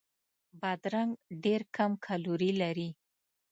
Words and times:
بادرنګ 0.59 1.11
ډېر 1.43 1.61
کم 1.75 1.91
کالوري 2.05 2.51
لري. 2.61 2.89